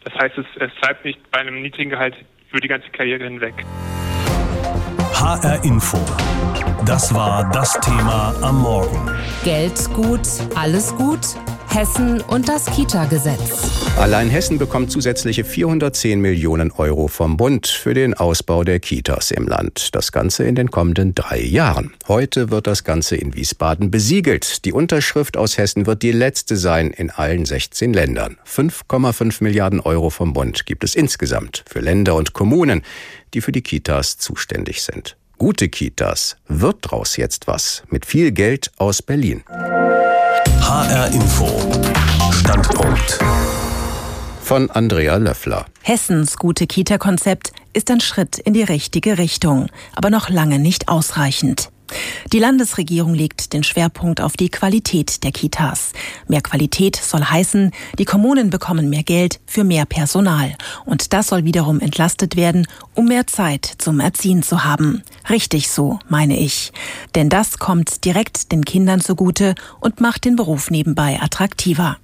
Das 0.04 0.14
heißt, 0.14 0.38
es, 0.38 0.46
es 0.60 0.72
bleibt 0.80 1.04
nicht 1.04 1.32
bei 1.32 1.40
einem 1.40 1.64
niedrigen 1.64 1.90
Gehalt 1.90 2.14
über 2.52 2.60
die 2.60 2.68
ganze 2.68 2.92
Karriere 2.92 3.24
hinweg. 3.24 3.56
HR 5.20 5.64
Info. 5.64 5.98
Das 6.86 7.12
war 7.12 7.50
das 7.50 7.74
Thema 7.82 8.36
am 8.44 8.62
Morgen. 8.62 9.10
Geld 9.44 9.92
gut, 9.96 10.22
alles 10.54 10.96
gut. 10.96 11.20
Hessen 11.70 12.22
und 12.22 12.50
das 12.50 12.66
Kita-Gesetz. 12.66 13.70
Allein 13.98 14.30
Hessen 14.30 14.58
bekommt 14.58 14.92
zusätzliche 14.92 15.44
410 15.44 16.20
Millionen 16.20 16.72
Euro 16.72 17.08
vom 17.08 17.38
Bund 17.38 17.68
für 17.68 17.94
den 17.94 18.14
Ausbau 18.14 18.64
der 18.64 18.80
Kitas 18.80 19.32
im 19.32 19.48
Land. 19.48 19.94
Das 19.94 20.12
Ganze 20.12 20.46
in 20.46 20.56
den 20.56 20.72
kommenden 20.72 21.14
drei 21.14 21.40
Jahren. 21.40 21.94
Heute 22.08 22.50
wird 22.50 22.68
das 22.68 22.84
Ganze 22.84 23.16
in 23.16 23.36
Wiesbaden 23.36 23.92
besiegelt. 23.92 24.66
Die 24.66 24.74
Unterschrift 24.74 25.38
aus 25.38 25.58
Hessen 25.58 25.86
wird 25.86 26.04
die 26.04 26.12
letzte 26.12 26.58
sein 26.58 26.92
in 26.92 27.10
allen 27.12 27.46
16 27.46 27.94
Ländern. 27.94 28.38
5,5 28.48 29.44
Milliarden 29.44 29.80
Euro 29.80 30.10
vom 30.10 30.34
Bund 30.34 30.66
gibt 30.66 30.84
es 30.84 30.96
insgesamt 30.96 31.64
für 31.68 31.80
Länder 31.80 32.16
und 32.16 32.34
Kommunen, 32.34 32.84
die 33.34 33.42
für 33.42 33.52
die 33.52 33.62
Kitas 33.62 34.18
zuständig 34.18 34.82
sind. 34.82 35.18
Gute 35.38 35.70
Kitas. 35.70 36.38
Wird 36.48 36.78
draus 36.82 37.18
jetzt 37.18 37.48
was? 37.48 37.84
Mit 37.90 38.08
viel 38.08 38.32
Geld 38.32 38.72
aus 38.78 39.04
Berlin. 39.04 39.44
HR 40.68 41.14
Info. 41.14 41.48
Standpunkt. 42.34 43.20
Von 44.42 44.70
Andrea 44.70 45.16
Löffler. 45.16 45.66
Hessens 45.82 46.36
gute 46.36 46.68
Kita-Konzept 46.68 47.54
ist 47.72 47.90
ein 47.90 48.02
Schritt 48.02 48.38
in 48.38 48.54
die 48.54 48.64
richtige 48.64 49.18
Richtung, 49.18 49.68
aber 49.96 50.10
noch 50.10 50.28
lange 50.28 50.60
nicht 50.60 50.90
ausreichend. 50.90 51.70
Die 52.34 52.40
Landesregierung 52.40 53.14
legt 53.14 53.54
den 53.54 53.64
Schwerpunkt 53.64 54.20
auf 54.20 54.36
die 54.36 54.50
Qualität 54.50 55.24
der 55.24 55.32
Kitas. 55.32 55.94
Mehr 56.28 56.42
Qualität 56.42 56.98
soll 56.98 57.24
heißen, 57.24 57.72
die 57.98 58.04
Kommunen 58.04 58.50
bekommen 58.50 58.90
mehr 58.90 59.04
Geld 59.04 59.40
für 59.46 59.64
mehr 59.64 59.86
Personal. 59.86 60.54
Und 60.84 61.14
das 61.14 61.28
soll 61.28 61.46
wiederum 61.46 61.80
entlastet 61.80 62.36
werden, 62.36 62.68
um 62.94 63.06
mehr 63.06 63.26
Zeit 63.26 63.66
zum 63.78 64.02
Erziehen 64.02 64.44
zu 64.44 64.66
haben. 64.66 65.02
Richtig 65.30 65.70
so, 65.70 66.00
meine 66.08 66.40
ich. 66.40 66.72
Denn 67.16 67.30
das 67.30 67.60
kommt 67.60 68.06
direkt 68.06 68.52
den 68.52 68.66
Kindern 68.66 69.02
zugute 69.02 69.56
und 69.80 70.02
macht 70.02 70.26
den 70.26 70.36
Beruf 70.36 70.72
nebenbei 70.72 71.20
attraktiver. 71.22 71.98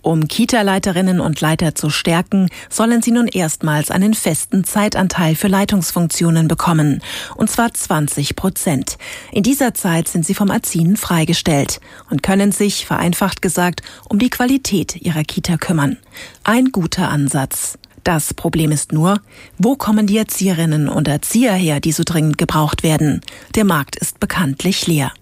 Um 0.00 0.28
Kita-Leiterinnen 0.28 1.20
und 1.20 1.40
Leiter 1.40 1.74
zu 1.74 1.90
stärken, 1.90 2.48
sollen 2.70 3.02
sie 3.02 3.10
nun 3.10 3.26
erstmals 3.26 3.90
einen 3.90 4.14
festen 4.14 4.64
Zeitanteil 4.64 5.34
für 5.34 5.48
Leitungsfunktionen 5.48 6.48
bekommen. 6.48 7.02
Und 7.34 7.50
zwar 7.50 7.74
20 7.74 8.36
Prozent. 8.36 8.96
In 9.32 9.42
dieser 9.42 9.74
Zeit 9.74 10.08
sind 10.08 10.24
sie 10.24 10.34
vom 10.34 10.50
Erziehen 10.50 10.96
freigestellt 10.96 11.80
und 12.10 12.22
können 12.22 12.52
sich, 12.52 12.86
vereinfacht 12.86 13.42
gesagt, 13.42 13.82
um 14.08 14.18
die 14.18 14.30
Qualität 14.30 14.96
ihrer 14.96 15.24
Kita 15.24 15.56
kümmern. 15.56 15.98
Ein 16.44 16.66
guter 16.66 17.10
Ansatz. 17.10 17.76
Das 18.04 18.34
Problem 18.34 18.70
ist 18.70 18.92
nur, 18.92 19.20
wo 19.58 19.76
kommen 19.76 20.06
die 20.06 20.18
Erzieherinnen 20.18 20.88
und 20.88 21.08
Erzieher 21.08 21.54
her, 21.54 21.80
die 21.80 21.92
so 21.92 22.02
dringend 22.04 22.38
gebraucht 22.38 22.82
werden? 22.82 23.20
Der 23.54 23.64
Markt 23.64 23.96
ist 23.96 24.20
bekanntlich 24.20 24.86
leer. 24.86 25.12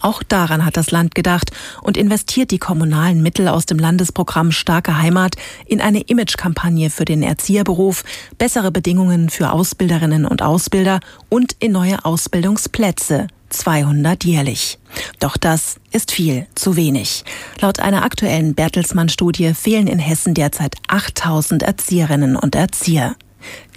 Auch 0.00 0.22
daran 0.22 0.64
hat 0.64 0.76
das 0.76 0.90
Land 0.90 1.14
gedacht 1.14 1.50
und 1.82 1.96
investiert 1.96 2.50
die 2.50 2.58
kommunalen 2.58 3.22
Mittel 3.22 3.48
aus 3.48 3.66
dem 3.66 3.78
Landesprogramm 3.78 4.52
Starke 4.52 4.96
Heimat 4.96 5.36
in 5.66 5.80
eine 5.80 6.00
Imagekampagne 6.00 6.88
für 6.88 7.04
den 7.04 7.22
Erzieherberuf, 7.22 8.02
bessere 8.38 8.70
Bedingungen 8.70 9.28
für 9.28 9.52
Ausbilderinnen 9.52 10.24
und 10.24 10.42
Ausbilder 10.42 11.00
und 11.28 11.54
in 11.58 11.72
neue 11.72 12.04
Ausbildungsplätze. 12.04 13.26
200 13.50 14.24
jährlich. 14.24 14.78
Doch 15.18 15.36
das 15.36 15.76
ist 15.92 16.12
viel 16.12 16.46
zu 16.54 16.76
wenig. 16.76 17.24
Laut 17.60 17.80
einer 17.80 18.04
aktuellen 18.04 18.54
Bertelsmann-Studie 18.54 19.54
fehlen 19.54 19.86
in 19.86 19.98
Hessen 19.98 20.34
derzeit 20.34 20.76
8000 20.88 21.62
Erzieherinnen 21.62 22.36
und 22.36 22.54
Erzieher. 22.54 23.16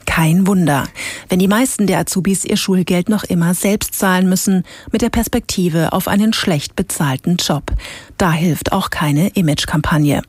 Kein 0.06 0.48
Wunder, 0.48 0.88
wenn 1.30 1.40
die 1.40 1.48
meisten 1.48 1.88
der 1.88 2.00
Azubis 2.00 2.44
ihr 2.46 2.58
Schulgeld 2.58 3.10
noch 3.10 3.24
immer 3.24 3.54
selbst 3.54 3.96
zahlen 3.96 4.28
müssen, 4.28 4.64
mit 4.92 5.02
der 5.02 5.10
Perspektive 5.10 5.94
auf 5.94 6.08
einen 6.08 6.34
schlecht 6.34 6.76
bezahlten 6.76 7.38
Job. 7.38 7.72
Da 8.18 8.32
hilft 8.32 8.72
auch 8.72 8.90
keine 8.90 9.30
Imagekampagne. 9.30 10.22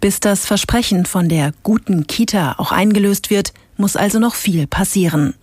Bis 0.00 0.20
das 0.20 0.46
Versprechen 0.46 1.04
von 1.04 1.28
der 1.28 1.52
guten 1.62 2.06
Kita 2.06 2.54
auch 2.58 2.70
eingelöst 2.70 3.30
wird, 3.30 3.52
muss 3.76 3.96
also 3.96 4.18
noch 4.18 4.34
viel 4.34 4.66
passieren. 4.66 5.34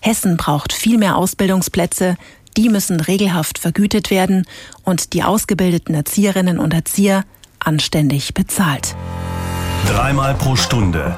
Hessen 0.00 0.36
braucht 0.36 0.72
viel 0.72 0.98
mehr 0.98 1.16
Ausbildungsplätze, 1.16 2.16
die 2.56 2.68
müssen 2.68 3.00
regelhaft 3.00 3.58
vergütet 3.58 4.10
werden 4.10 4.46
und 4.84 5.12
die 5.12 5.22
ausgebildeten 5.22 5.94
Erzieherinnen 5.94 6.58
und 6.58 6.74
Erzieher 6.74 7.24
anständig 7.58 8.34
bezahlt. 8.34 8.94
Dreimal 9.86 10.34
pro 10.34 10.56
Stunde 10.56 11.16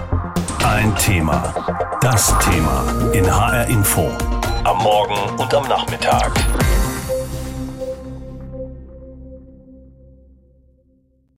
ein 0.65 0.95
Thema. 0.97 1.55
Das 2.01 2.35
Thema 2.41 3.11
in 3.13 3.25
HR 3.25 3.67
Info. 3.69 4.11
Am 4.65 4.79
Morgen 4.83 5.41
und 5.41 5.55
am 5.55 5.67
Nachmittag. 5.69 6.33